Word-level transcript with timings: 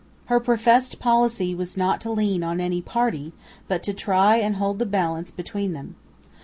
Her 0.25 0.39
professed 0.39 0.97
policy 0.97 1.53
was 1.53 1.77
not 1.77 2.01
to 2.01 2.09
lean 2.11 2.43
on 2.43 2.59
any 2.59 2.81
party, 2.81 3.33
but 3.67 3.83
to 3.83 3.93
try 3.93 4.37
and 4.37 4.55
hold 4.55 4.79
the 4.79 4.85
balance 4.87 5.29
between 5.29 5.73
them. 5.73 5.93